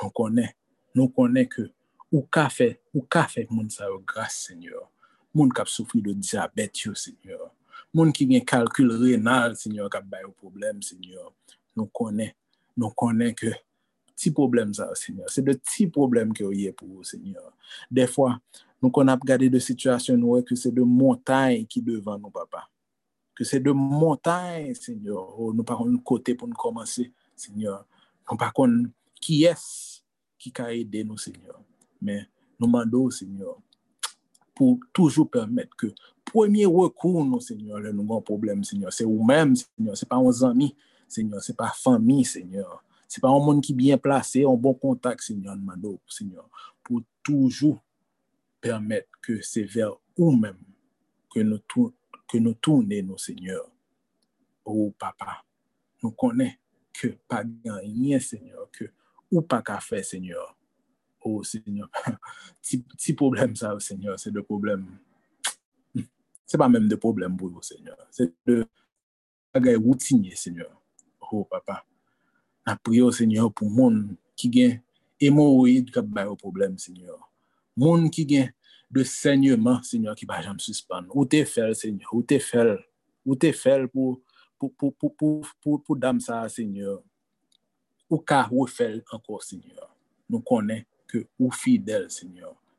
Nou 0.01 0.11
konen, 0.17 0.51
nou 0.97 1.13
konen 1.15 1.49
ke 1.49 1.69
ou 2.11 2.25
ka 2.33 2.49
fè, 2.53 2.75
ou 2.95 3.05
ka 3.11 3.25
fè 3.31 3.45
moun 3.51 3.69
sa 3.73 3.87
oh, 3.89 3.97
yo 3.97 4.01
grase, 4.09 4.51
Senyor. 4.51 4.89
Moun 5.35 5.53
kap 5.55 5.71
soufri 5.71 6.03
de 6.05 6.13
diabet 6.17 6.85
yo, 6.85 6.93
Senyor. 6.99 7.49
Moun 7.95 8.13
ki 8.15 8.27
gen 8.31 8.45
kalkul 8.49 8.93
renal, 9.01 9.57
Senyor, 9.59 9.93
kap 9.93 10.09
bayo 10.11 10.33
problem, 10.41 10.81
Senyor. 10.83 11.33
Nous 11.77 11.87
connaît 11.87 12.37
nous 12.77 12.91
connaît 12.91 13.35
que 13.35 13.47
petit 14.15 14.31
problème 14.31 14.75
ça 14.75 14.95
Seigneur. 14.95 15.29
C'est 15.29 15.43
de 15.43 15.53
petits 15.53 15.87
problèmes 15.87 16.33
que 16.33 16.53
y 16.55 16.69
a 16.69 16.73
pour 16.73 16.89
vous 16.89 17.05
Seigneur. 17.05 17.53
Des 17.91 18.07
fois 18.07 18.41
nous 18.83 18.91
qu'on 18.91 19.09
a 19.09 19.15
regardé 19.15 19.49
de 19.49 19.59
situations 19.59 20.17
nous 20.17 20.43
que 20.43 20.55
c'est 20.55 20.73
de 20.73 20.83
montagnes 20.83 21.67
qui 21.67 21.83
devant 21.83 22.19
nous 22.19 22.31
papa. 22.31 22.69
Que 23.35 23.45
c'est 23.45 23.61
de 23.61 23.71
montagnes 23.71 24.75
Seigneur. 24.75 25.39
Oh, 25.39 25.53
nous 25.53 25.65
pas 25.65 25.79
un 25.81 25.97
côté 25.99 26.35
pour 26.35 26.49
nous 26.49 26.55
commencer 26.55 27.13
Seigneur. 27.35 27.87
Nous 28.31 28.37
pas 28.37 28.53
qui 29.21 29.45
est 29.45 30.03
qui 30.39 30.53
a 30.59 30.75
aidé 30.75 31.05
nous 31.05 31.17
Seigneur. 31.17 31.61
Mais 32.03 32.29
nous 32.61 32.67
demandons, 32.67 33.11
Seigneur, 33.11 33.57
pour 34.55 34.79
toujours 34.93 35.31
permettre 35.31 35.75
que 35.77 35.87
premier 36.25 36.67
recours, 36.67 37.25
nous, 37.25 37.41
Seigneur, 37.41 37.79
avons 37.79 38.19
un 38.19 38.21
problème, 38.21 38.63
Seigneur, 38.63 38.93
c'est 38.93 39.05
vous-même, 39.05 39.55
Seigneur, 39.57 39.97
c'est 39.97 40.09
pas 40.09 40.17
nos 40.21 40.45
amis, 40.45 40.75
Seigneur, 40.75 40.75
c'est 41.09 41.57
pas 41.57 41.73
famille, 41.75 42.25
Seigneur, 42.25 42.85
c'est 43.09 43.21
pas 43.21 43.29
un 43.29 43.39
monde 43.39 43.63
qui 43.63 43.73
est 43.73 43.77
bien 43.77 43.99
placé, 43.99 44.45
un 44.45 44.55
bon 44.55 44.75
contact, 44.75 45.23
Seigneur, 45.23 45.57
Seigneur, 46.09 46.49
pour 46.83 47.03
toujours 47.23 47.83
permettre 48.61 49.09
que 49.23 49.41
c'est 49.43 49.65
vers 49.65 49.93
vous-même 50.17 50.59
que 51.33 51.41
nous, 51.41 51.61
que 52.29 52.39
nous 52.39 52.55
tournons, 52.55 53.17
Seigneur. 53.17 53.71
Oh, 54.65 54.93
papa, 54.99 55.45
nous 56.03 56.13
connaissons 56.13 56.57
que 56.93 57.09
pas 57.29 57.45
rien, 57.65 58.19
Seigneur, 58.19 58.71
que 58.73 58.85
ou 59.31 59.43
pas 59.43 59.63
qu'à 59.63 59.81
faire, 59.81 60.05
Seigneur 60.05 60.57
oh 61.25 61.43
Seigneur, 61.43 61.89
petit 62.63 63.15
problème 63.15 63.57
ça, 63.57 63.79
Seigneur, 63.81 64.19
c'est 64.19 64.31
le 64.31 64.43
problème. 64.43 64.87
C'est 66.47 66.59
pas 66.59 66.69
même 66.69 66.89
de 66.89 66.97
problème 66.97 67.37
pour 67.37 67.49
vous, 67.49 67.63
Seigneur. 67.63 67.97
C'est 68.11 68.33
de 68.47 68.67
bagay 69.53 69.77
routinier, 69.77 70.37
Seigneur. 70.37 70.71
Oh, 71.33 71.45
papa. 71.45 71.85
Na 72.67 72.77
prié 72.77 73.11
Seigneur, 73.13 73.53
pour 73.53 73.69
monde 73.71 74.17
qui 74.37 74.49
gagne 74.49 74.81
hémorroïde 75.21 75.91
qui 75.91 75.99
a 75.99 76.31
au 76.31 76.37
problème, 76.37 76.79
Seigneur. 76.79 77.31
Monde 77.77 78.11
qui 78.11 78.25
gagne 78.25 78.53
de 78.91 79.03
saignement, 79.03 79.83
Seigneur, 79.83 80.15
qui 80.15 80.25
va 80.25 80.41
jamais 80.41 80.59
suspendre. 80.59 81.15
Où 81.17 81.25
t'es 81.25 81.45
fait, 81.45 81.75
Seigneur? 81.75 82.15
Où 82.15 82.23
t'es 82.23 82.39
fait? 82.39 82.79
Où 83.25 83.35
t'es 83.35 83.53
fait 83.53 83.87
pour, 83.89 84.21
pour, 84.59 84.73
pour, 84.75 84.95
pour, 84.95 85.17
pour, 85.17 85.47
pour, 85.61 85.83
pour 85.83 85.97
dame 85.97 86.21
ça, 86.21 86.49
Seigneur? 86.49 87.03
Ou 88.09 88.19
ka 88.19 88.45
refaire 88.45 89.01
encore, 89.11 89.43
Seigneur? 89.43 89.95
Nous 90.29 90.41
connaissons 90.41 90.85
ou 91.39 91.51
fidèle, 91.51 92.09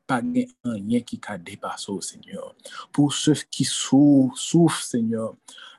Seigneur. 0.08 0.46
Pas 0.62 0.70
rien 0.70 1.00
qui 1.00 1.20
a 1.26 1.38
dépassé, 1.38 1.92
Seigneur. 2.00 2.54
Pour 2.92 3.12
ceux 3.12 3.34
qui 3.50 3.64
souffrent, 3.64 4.82
Seigneur, 4.82 5.34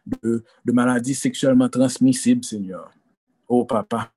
de, 0.06 0.44
maladies 0.66 1.16
sexuellement 1.16 1.70
transmissibles, 1.70 2.44
Seigneur. 2.44 2.92
Oh, 3.48 3.66
papa, 3.66 4.12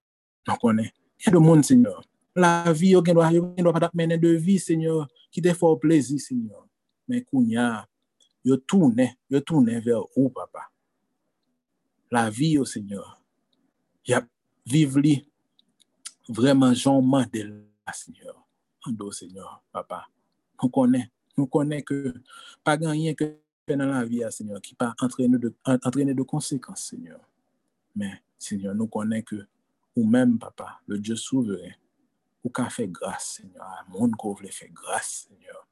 on 0.49 0.57
connaît. 0.57 0.93
Il 1.25 1.29
y 1.29 1.33
de 1.33 1.38
monde, 1.38 1.64
Seigneur. 1.64 2.02
La 2.35 2.73
vie, 2.73 2.97
on 2.97 3.02
ne 3.02 3.62
doit 3.62 3.73
pas 3.73 3.90
de 3.93 4.29
vie, 4.29 4.59
Seigneur, 4.59 5.09
qui 5.31 5.43
te 5.43 5.52
fait 5.52 5.76
plaisir, 5.81 6.21
Seigneur. 6.21 6.67
Mais 7.09 7.23
Kounia, 7.23 7.87
yo 8.45 8.57
tourne, 8.57 9.17
yo 9.29 9.40
tourne 9.40 9.81
vers 9.81 10.02
où, 10.17 10.29
papa? 10.29 10.71
La 12.11 12.31
vie, 12.31 12.57
oh 12.59 12.64
Seigneur. 12.64 13.21
Y 14.07 14.14
a 14.14 14.26
vivre 14.64 15.00
vraiment 16.29 16.73
Jean 16.73 17.02
Mandel 17.02 17.64
Seigneur. 17.93 18.47
En 18.87 19.11
Seigneur, 19.11 19.63
papa. 19.73 20.09
Nous 20.63 20.69
connaissons, 20.69 21.09
nous 21.37 21.47
connaissons 21.47 21.85
que 21.85 22.15
pas 22.65 22.77
rien 22.81 23.15
que 23.15 23.37
dans 23.69 23.87
la 23.87 24.05
vie, 24.05 24.23
Seigneur, 24.31 24.61
qui 24.61 24.75
pas 24.75 24.95
entraîner 25.01 25.39
de, 25.39 25.55
de 26.13 26.23
conséquences, 26.23 26.87
Seigneur. 26.87 27.21
Mais, 27.95 28.23
Seigneur, 28.39 28.75
nous 28.75 28.87
connaissons 28.87 29.25
que, 29.25 29.47
ou 29.97 30.07
même, 30.07 30.39
papa, 30.39 30.81
le 30.87 30.99
Dieu 30.99 31.17
souverain, 31.17 31.73
ou 32.43 32.49
qu'a 32.49 32.71
fait 32.71 32.89
grâce, 32.89 33.37
Seigneur, 33.37 33.63
à 33.63 33.85
monde 33.89 34.17
qu'on 34.17 34.33
voulait 34.33 34.51
faire 34.51 34.71
grâce, 34.73 35.29
Seigneur. 35.29 35.67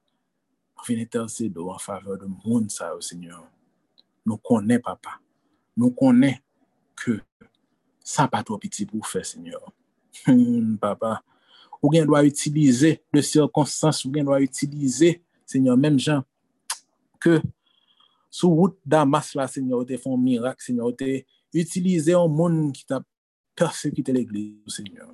Nous 0.77 0.85
venons 0.87 1.03
intercéder 1.03 1.61
en 1.61 1.79
faveur 1.79 2.19
de 2.19 2.27
monde, 2.45 2.71
ça, 2.71 2.93
Seigneur. 3.00 3.49
Nous 4.27 4.37
connaissons, 4.37 4.83
papa. 4.83 5.21
Nous 5.77 5.91
connaissons 5.91 6.41
que 6.95 7.21
ça 8.00 8.29
pas 8.29 8.43
trop 8.43 8.59
petit 8.59 8.87
pour 8.87 9.07
faire, 9.07 9.25
Seigneur. 9.25 9.73
papa, 10.81 11.23
ou 11.82 11.92
gen 11.92 12.06
doit 12.06 12.25
utiliser 12.25 13.02
de 13.12 13.20
circonstances, 13.20 14.04
ou 14.04 14.12
gen 14.12 14.25
doit 14.25 14.40
utiliser, 14.40 15.23
Seigneur, 15.47 15.76
même 15.76 15.99
gens 15.99 16.23
que 17.20 17.40
sous 18.30 18.50
route 18.50 18.78
Damas 18.85 19.35
là, 19.35 19.49
Seigneur, 19.49 19.85
te 19.85 19.97
font 19.97 20.16
miracle, 20.16 20.62
Seigneur, 20.62 20.94
te 20.94 21.23
utiliser 21.52 22.14
un 22.14 22.28
monde 22.28 22.73
qui 22.73 22.85
t'a 22.85 23.02
persécuté 23.54 24.12
l'église, 24.12 24.58
Seigneur. 24.66 25.08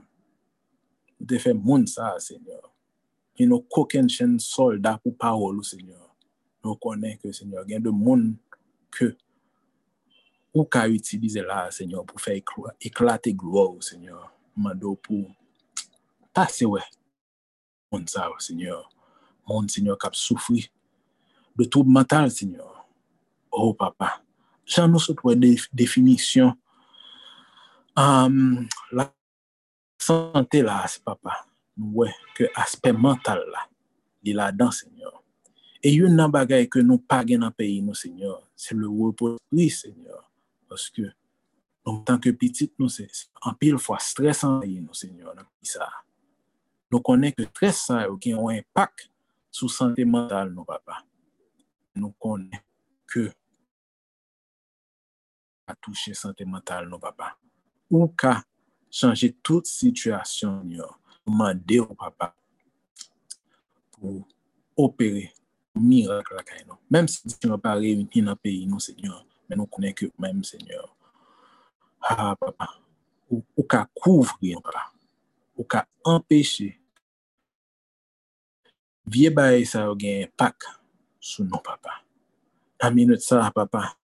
Te 1.27 1.39
fait 1.39 1.55
monde 1.55 1.89
ça, 1.89 2.19
Seigneur. 2.19 2.71
Et 3.39 3.47
nos 3.47 3.61
coquins 3.61 4.07
soldats 4.39 5.01
pour 5.03 5.17
parole, 5.17 5.65
Seigneur. 5.65 6.15
Nous 6.63 6.75
connaissons 6.77 7.19
que, 7.23 7.33
Seigneur, 7.33 7.67
gen 7.69 7.83
de 7.83 7.91
monde 7.91 8.35
que 8.91 9.17
ou 10.53 10.65
ka 10.65 10.87
utiliser 10.89 11.43
là, 11.43 11.71
Seigneur, 11.71 12.05
pour 12.05 12.21
faire 12.21 12.41
éclater 12.81 13.35
gloire, 13.35 13.83
Seigneur. 13.83 14.33
Mando 14.57 14.95
pour 14.95 15.31
ta 16.35 16.49
se 16.51 16.67
we. 16.69 16.83
Moun 17.95 18.09
sa 18.11 18.27
we, 18.33 18.43
Senyor. 18.43 18.83
Moun, 19.47 19.69
Senyor, 19.71 19.99
kap 20.01 20.17
soufri. 20.19 20.67
De 21.55 21.69
troub 21.71 21.87
mental, 21.87 22.31
Senyor. 22.35 22.85
Oh, 23.55 23.73
papa. 23.79 24.17
Jan 24.67 24.91
nou 24.91 25.03
sot 25.03 25.21
we 25.23 25.37
def, 25.39 25.69
definisyon. 25.77 26.57
Um, 27.95 28.67
la 28.91 29.07
sante 30.03 30.65
la, 30.67 30.83
se 30.91 30.99
papa. 31.07 31.45
Nou 31.79 32.03
we, 32.03 32.11
ke 32.35 32.51
aspe 32.59 32.91
mental 32.97 33.45
la. 33.53 33.69
Li 34.27 34.35
la 34.35 34.51
dan, 34.51 34.75
Senyor. 34.75 35.21
E 35.85 35.93
yon 35.93 36.17
nan 36.17 36.33
bagay 36.33 36.65
ke 36.73 36.81
nou 36.81 36.99
page 36.99 37.37
nan 37.39 37.53
peyi 37.55 37.79
nou, 37.85 37.95
Senyor. 37.95 38.41
Se 38.59 38.75
le 38.75 38.89
wopo 38.89 39.37
pri, 39.53 39.69
Senyor. 39.71 40.25
Paske, 40.73 41.11
nou 41.85 42.01
tanke 42.09 42.33
pitit 42.41 42.73
nou, 42.81 42.89
se 42.91 43.05
anpil 43.45 43.77
fwa 43.79 44.01
stresan 44.03 44.63
peyi 44.65 44.81
nou, 44.81 44.97
Senyor, 44.97 45.37
nan 45.37 45.47
peyi 45.47 45.77
sa. 45.77 45.91
nou 46.93 47.01
konen 47.05 47.35
ke 47.37 47.47
tres 47.55 47.85
sa 47.89 48.05
yo 48.05 48.17
ki 48.21 48.35
yon 48.35 48.59
impak 48.59 49.07
sou 49.55 49.71
sante 49.71 50.05
mental 50.09 50.51
nou 50.53 50.67
papa. 50.69 51.03
Nou 51.95 52.15
konen 52.21 52.63
ke 53.11 53.29
a 55.71 55.77
touche 55.79 56.15
sante 56.19 56.47
mental 56.49 56.89
nou 56.91 57.01
papa. 57.03 57.35
Ou 57.93 58.11
ka 58.19 58.41
chanje 58.95 59.33
tout 59.43 59.67
situasyon 59.67 60.75
yo, 60.75 60.89
mande 61.27 61.81
ou 61.83 61.97
papa 61.99 62.33
pou 63.95 64.25
opere 64.79 65.31
mirak 65.75 66.31
lakay 66.35 66.63
nou. 66.67 66.79
Mem 66.91 67.09
si 67.11 67.27
di 67.27 67.51
nou 67.51 67.59
pa 67.63 67.75
revini 67.79 68.23
nan 68.23 68.39
peyi 68.39 68.67
nou 68.71 68.83
senyor, 68.83 69.23
men 69.49 69.63
nou 69.63 69.71
konen 69.71 69.95
ke 69.97 70.11
mèm 70.23 70.43
senyor. 70.47 70.87
Ha 72.05 72.31
ah, 72.31 72.35
papa, 72.39 72.69
ou, 73.31 73.41
ou 73.57 73.65
ka 73.67 73.87
kouvri 73.97 74.55
nou 74.55 74.63
papa. 74.63 74.94
ou 75.55 75.67
ka 75.67 75.85
empèche 76.05 76.75
vie 79.07 79.31
baye 79.31 79.65
sa 79.69 79.87
ou 79.91 79.99
gen 79.99 80.29
pak 80.39 80.67
sou 81.21 81.45
nou 81.47 81.63
papa. 81.65 82.01
Ami 82.85 83.07
not 83.09 83.23
sa 83.25 83.49
papa, 83.55 83.95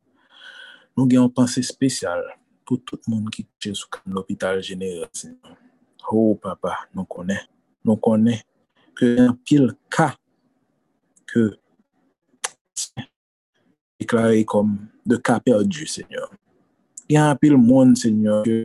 nou 0.97 1.09
gen 1.09 1.25
yon 1.25 1.33
panse 1.35 1.63
spesyal 1.67 2.23
pou 2.65 2.81
tout 2.81 3.03
moun 3.11 3.29
ki 3.33 3.45
che 3.61 3.75
sou 3.75 3.91
kan 3.93 4.07
l'opital 4.15 4.63
jenere. 4.65 5.11
Ou 6.11 6.33
oh, 6.33 6.39
papa, 6.39 6.87
nou 6.97 7.07
konen, 7.07 7.39
nou 7.87 8.01
konen 8.03 8.41
ke 8.99 9.15
yon 9.19 9.35
pil 9.47 9.69
ka 9.93 10.13
ke 11.31 11.51
deklare 14.01 14.41
kom 14.49 14.75
de 15.07 15.19
ka 15.23 15.39
perdu, 15.45 15.87
Senyor. 15.87 16.33
Yon 17.11 17.37
pil 17.43 17.57
moun, 17.61 17.95
Senyor, 17.99 18.43
ke 18.47 18.65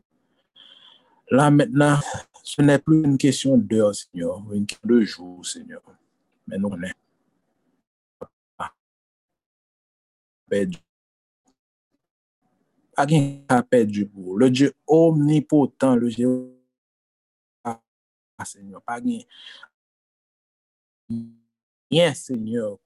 la 1.33 1.51
mètena 1.53 1.99
Ce 2.47 2.61
n'est 2.61 2.77
plus 2.77 3.03
une 3.03 3.17
question 3.17 3.57
d'heure, 3.57 3.95
Seigneur, 3.95 4.39
une 4.53 4.67
question 4.67 4.87
de 4.87 5.01
jour, 5.01 5.43
Seigneur. 5.43 5.81
Mais 6.45 6.59
nous, 6.59 6.69
on 6.69 6.83
est. 6.83 6.93
Perdu. 10.47 10.77
qui 13.07 13.41
a 13.49 13.63
perdu 13.63 14.05
pour 14.05 14.37
le 14.37 14.51
Dieu 14.51 14.73
omnipotent, 14.85 15.95
le 15.95 16.09
Dieu. 16.11 16.51
Seigneur, 18.45 18.81
pas 18.83 18.99
rien, 21.89 22.13
Seigneur, 22.13 22.77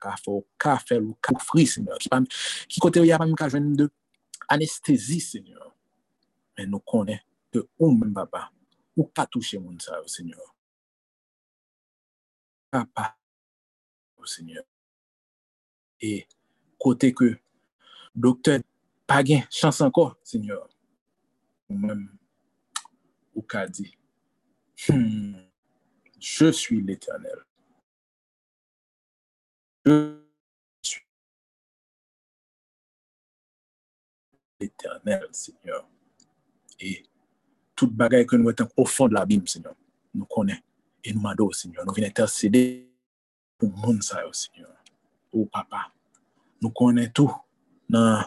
ka 0.00 0.14
fò, 0.18 0.40
ka 0.58 0.78
fèl 0.80 1.04
ou 1.04 1.16
ka 1.22 1.36
fri, 1.42 1.66
seigneur, 1.68 1.98
ki, 2.00 2.10
pam, 2.12 2.26
ki 2.70 2.80
kote 2.82 3.02
ou 3.02 3.08
ya 3.08 3.18
pa 3.20 3.26
mou 3.28 3.38
ka 3.38 3.50
jwen 3.52 3.72
de 3.78 3.88
anestesi, 4.52 5.20
seigneur. 5.20 5.68
Men 6.58 6.72
nou 6.72 6.82
konen, 6.88 7.20
ou 7.78 7.92
men 7.92 8.12
baba 8.12 8.50
ou 8.96 9.04
ka 9.08 9.26
touche 9.26 9.58
moun 9.58 9.78
sa, 9.80 10.00
Seigneur. 10.06 10.54
Ka 12.72 12.84
pa, 12.94 13.16
Seigneur. 14.24 14.64
E 16.02 16.26
kote 16.80 17.12
ke 17.16 17.34
doktor. 18.14 18.60
Ou 21.68 21.76
men 21.76 22.06
ou 23.34 23.42
ka 23.44 23.66
di 23.68 23.90
hmm, 24.88 25.36
je 26.18 26.52
suis 26.52 26.80
l'éternel. 26.80 27.44
je 29.84 30.22
suis 30.82 31.04
l'éternel, 34.60 35.28
Seigneur. 35.32 35.88
Et 36.80 37.04
toute 37.74 37.92
bagaille 37.92 38.26
que 38.26 38.36
nous 38.36 38.44
mettons 38.44 38.68
au 38.76 38.84
fond 38.84 39.08
de 39.08 39.14
l'abîme, 39.14 39.46
Seigneur, 39.46 39.74
nous 40.14 40.24
connaissons 40.24 40.60
et 41.04 41.12
nous 41.12 41.20
m'adorons, 41.20 41.52
Seigneur. 41.52 41.84
Nous 41.84 41.92
venons 41.92 42.06
intercéder 42.06 42.88
pour 43.58 43.70
le 43.70 43.76
monde, 43.76 44.02
Seigneur. 44.02 44.70
Oh, 45.32 45.48
papa, 45.50 45.92
nous 46.60 46.70
connaissons 46.70 47.12
tout. 47.12 47.34
Dans 47.88 48.24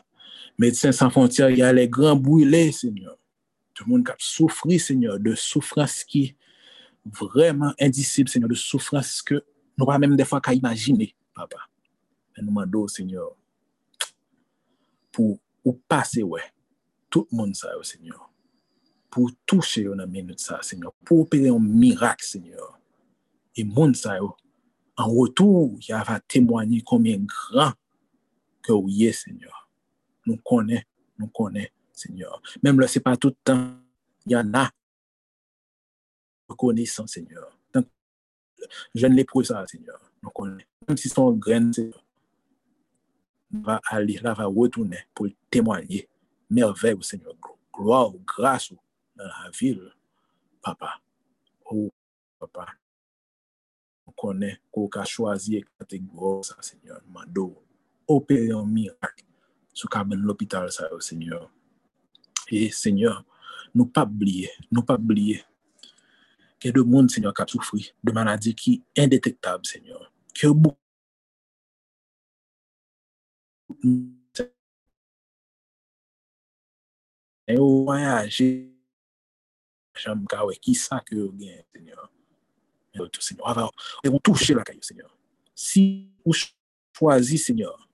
Médecins 0.58 0.92
sans 0.92 1.10
frontières, 1.10 1.50
il 1.50 1.58
y 1.58 1.64
a 1.64 1.74
les 1.74 1.90
grands 1.90 2.16
brûlés, 2.16 2.72
Seigneur. 2.72 3.18
Tout 3.74 3.86
le 3.90 4.04
qui 4.04 4.12
a 4.12 4.16
souffert, 4.18 4.80
Seigneur, 4.80 5.20
de 5.20 5.36
souffrance 5.36 6.04
qui 6.04 6.24
est 6.24 6.36
vraiment 7.06 7.74
indicible, 7.80 8.30
Seigneur, 8.30 8.50
de 8.50 8.56
souffrance 8.56 9.22
que 9.22 9.44
nous 9.78 9.86
pas 9.86 10.00
même 10.00 10.16
des 10.16 10.24
fois 10.24 10.40
qu'à 10.40 10.54
imaginer 10.54 11.14
papa. 11.34 11.58
Mais 12.36 12.44
nous 12.44 12.50
demandons, 12.50 12.88
Seigneur, 12.88 13.36
pour 15.12 15.40
ou 15.64 15.74
passer, 15.88 16.24
ouais, 16.24 16.44
tout 17.10 17.28
le 17.32 17.38
monde, 17.38 17.56
ça, 17.56 17.70
Seigneur, 17.82 18.32
pour 19.16 19.32
toucher 19.46 19.84
une 19.84 20.06
minute, 20.08 20.42
ça, 20.42 20.62
Seigneur, 20.62 20.92
pour 21.06 21.22
opérer 21.22 21.48
un 21.48 21.58
miracle, 21.58 22.26
Seigneur. 22.26 22.78
Et 23.56 23.64
monde, 23.64 23.96
ça, 23.96 24.20
en 24.98 25.10
retour, 25.10 25.74
il 25.88 25.94
va 25.94 26.20
témoigner 26.28 26.82
combien 26.82 27.18
grand 27.20 27.72
que 28.62 28.74
vous 28.74 28.90
êtes, 29.04 29.14
Seigneur. 29.14 29.70
Nous 30.26 30.36
connaissons, 30.44 30.84
nous 31.18 31.28
connaissons, 31.28 31.72
Seigneur. 31.94 32.42
Même 32.62 32.78
là, 32.78 32.90
ce 32.90 33.00
n'est 33.00 33.04
pas 33.04 33.16
tout 33.16 33.30
le 33.30 33.38
temps, 33.42 33.78
il 34.26 34.34
y 34.34 34.36
en 34.36 34.54
a 34.54 34.70
reconnaissant, 36.50 37.08
Seigneur. 37.08 37.58
Je 38.94 39.08
ne 39.08 39.24
pas 39.24 39.44
ça, 39.46 39.66
Seigneur. 39.66 40.12
Nous 40.22 40.30
connaissons 40.30 40.68
même 40.90 40.98
si 40.98 41.08
son 41.08 41.32
grain 41.32 41.72
va 43.50 43.80
aller, 43.90 44.20
là, 44.22 44.34
va 44.34 44.46
retourner 44.46 45.00
pour 45.14 45.28
témoigner 45.50 46.10
merveille 46.50 46.98
Seigneur, 47.02 47.34
gloire, 47.74 48.12
grâce 48.26 48.74
dans 49.16 49.26
la 49.26 49.50
ville, 49.58 49.92
papa. 50.62 51.02
Oh, 51.66 51.92
papa. 52.40 52.68
On 54.08 54.12
connaît 54.12 54.60
qu'on 54.72 54.88
a 54.88 55.06
choisi 55.06 55.64
catégorie, 55.80 56.44
ça, 56.44 56.56
Seigneur, 56.62 57.02
mando, 57.08 57.64
opérer 58.08 58.52
un 58.52 58.66
miracle 58.66 59.26
cabane 59.92 60.22
l'hôpital, 60.22 60.72
ça, 60.72 60.90
Seigneur. 61.00 61.52
Et 62.50 62.72
Seigneur, 62.72 63.26
nous 63.74 63.88
pas 63.88 64.04
oublier, 64.04 64.50
pas 64.86 64.96
oublier 64.96 65.44
que 66.60 66.70
de 66.70 66.82
monde, 66.82 67.12
Seigneur, 67.12 67.34
qui 67.34 67.42
a 67.42 67.48
souffert 67.48 67.94
de 68.04 68.12
maladies 68.12 68.56
qui 68.56 68.84
indétectables, 68.98 69.66
Seigneur 69.66 70.12
que 70.36 70.48
beaucoup 70.48 70.78
qui 80.62 80.76
ça 80.76 81.02
que 81.06 81.16
vous 81.16 81.32
gagnez 81.32 81.66
Seigneur. 81.74 82.12
Tout 82.94 83.22
Seigneur. 83.22 83.72
Ils 84.04 84.12
vont 84.12 84.20
toucher 84.20 84.54
la 84.54 84.64
caille 84.64 84.80
Seigneur. 84.82 85.18
Si 85.54 86.12
vous 86.26 86.34
choisissez 86.94 87.46
Seigneur 87.46 87.86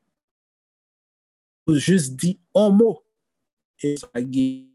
vous 1.65 1.75
juste 1.75 2.15
dit 2.15 2.39
un 2.55 2.69
mot 2.69 3.03
et 3.81 3.97
ça 3.97 4.09
gagne 4.15 4.67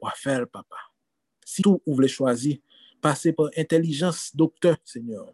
va 0.00 0.10
faire 0.12 0.48
papa. 0.48 0.76
Si 1.44 1.62
vous 1.62 1.80
voulez 1.86 2.08
choisir 2.08 2.58
passer 3.00 3.32
par 3.32 3.50
intelligence 3.56 4.34
docteur, 4.34 4.76
Seigneur, 4.84 5.32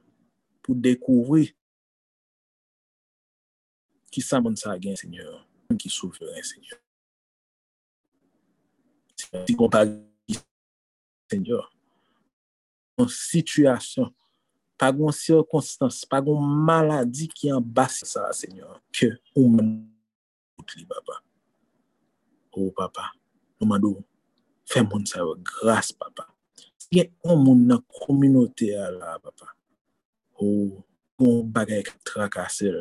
pour 0.62 0.75
découvrir 0.75 1.51
qui 4.11 4.21
ça 4.21 4.40
mon 4.40 4.57
ça 4.57 4.77
Seigneur, 4.97 5.47
qui 5.79 5.88
souverain, 5.88 6.42
Seigneur. 6.42 6.79
si 9.33 9.57
kompari 9.59 10.39
senyor. 11.31 11.67
An 12.97 13.11
situasyon, 13.12 14.12
pa 14.81 14.91
gon 14.95 15.12
sirkonstans, 15.15 16.05
pa 16.09 16.21
gon 16.25 16.41
maladi 16.41 17.29
ki 17.33 17.53
an 17.55 17.65
basi 17.65 18.09
sa, 18.09 18.29
senyor, 18.37 18.79
ke 18.95 19.11
ou 19.37 19.51
men 19.53 19.75
kout 20.57 20.77
li, 20.77 20.87
papa. 20.89 21.21
Ou, 22.57 22.71
papa, 22.77 23.11
nou 23.61 23.69
madou, 23.69 24.01
fè 24.69 24.81
moun 24.87 25.05
sa 25.09 25.21
yo, 25.21 25.37
grase, 25.45 25.97
papa. 26.01 26.29
Si 26.81 26.89
gen 26.97 27.12
ou 27.27 27.37
moun 27.41 27.67
nan 27.69 27.83
kominote 28.01 28.71
a 28.79 28.89
la, 28.95 29.17
papa, 29.21 29.53
oh, 30.41 30.47
ou 30.47 30.83
gon 31.21 31.53
bagay 31.53 31.85
ki 31.85 31.97
trakase, 32.09 32.73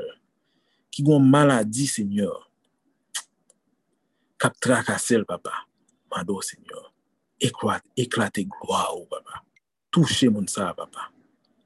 ki 0.96 1.04
gon 1.08 1.24
maladi, 1.24 1.90
seigneur, 1.92 2.46
kap 4.40 4.56
trakase 4.64 5.20
l, 5.20 5.28
papa. 5.28 5.66
Madou, 6.16 6.42
Seigneur, 6.42 6.94
eklate 7.42 8.46
gloa 8.46 8.96
ou, 8.96 9.06
papa. 9.06 9.44
Touche 9.92 10.30
moun 10.30 10.48
sa, 10.48 10.74
papa. 10.74 11.12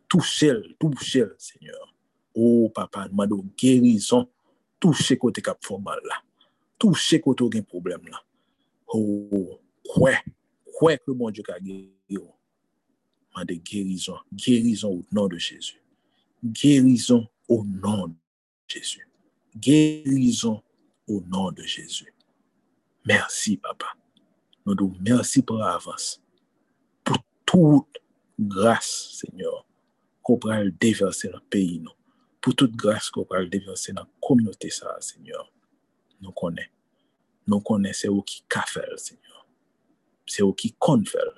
Touche, 0.07 0.45
touche, 0.79 1.17
Seigneur. 1.37 1.93
Oh, 2.33 2.69
papa, 2.73 3.07
madou, 3.11 3.45
guérison. 3.57 4.27
Touche 4.79 5.17
kote 5.19 5.41
kap 5.43 5.61
formal 5.61 5.99
la. 6.05 6.17
Touche 6.79 7.19
kote 7.21 7.43
ou 7.45 7.51
gen 7.53 7.65
problem 7.67 8.07
la. 8.09 8.23
Oh, 8.87 9.59
kwe, 9.85 10.15
kwe 10.79 10.97
ke 10.97 11.13
bon 11.13 11.29
Dieu 11.29 11.45
ka 11.45 11.59
guérison. 11.59 12.33
Madou, 13.35 13.61
guérison. 13.61 14.17
Guérison 14.33 14.93
au 14.93 15.05
nom 15.11 15.27
de 15.27 15.37
Jésus. 15.37 15.83
Guérison 16.43 17.27
au 17.47 17.63
nom 17.65 18.07
de 18.07 18.15
Jésus. 18.67 19.07
Guérison 19.55 20.63
au 21.07 21.21
nom 21.27 21.51
de 21.51 21.63
Jésus. 21.63 22.13
Merci, 23.05 23.57
papa. 23.57 23.98
Madou, 24.65 24.95
merci 24.99 25.41
pour 25.41 25.57
l'avance. 25.57 26.21
Pour 27.03 27.17
toute 27.45 27.97
grâce, 28.39 29.09
Seigneur. 29.13 29.65
ko 30.29 30.37
pral 30.37 30.69
deverse 30.77 31.31
nan 31.33 31.41
peyi 31.49 31.79
nou. 31.81 31.95
Pou 32.39 32.53
tout 32.53 32.75
grase 32.77 33.09
ko 33.13 33.25
pral 33.27 33.49
deverse 33.49 33.95
nan 33.95 34.05
kominote 34.23 34.69
sa, 34.73 34.93
Seigneur. 35.01 35.47
Nou 36.21 36.35
konen. 36.37 36.69
Nou 37.49 37.65
konen 37.65 37.95
se 37.97 38.11
ou 38.11 38.21
ki 38.21 38.43
ka 38.51 38.61
fel, 38.69 38.93
Seigneur. 39.01 39.41
Se 40.29 40.45
ou 40.45 40.53
ki 40.53 40.75
kon 40.77 41.01
fel. 41.09 41.33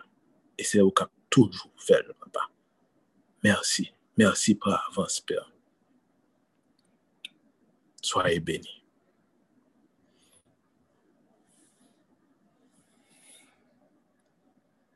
E 0.60 0.68
se 0.68 0.84
ou 0.84 0.92
ka 0.92 1.08
toujou 1.32 1.72
fel, 1.80 2.12
Papa. 2.20 2.50
Mersi. 3.46 3.88
Mersi 4.20 4.58
pa 4.60 4.76
avans, 4.90 5.22
Père. 5.24 5.48
Soye 8.04 8.42
beni. 8.44 8.81